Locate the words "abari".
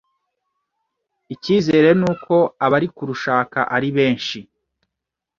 2.65-2.87